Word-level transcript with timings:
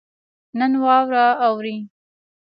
نن 0.57 0.71
واوره 0.83 1.25
اوري 1.45 1.77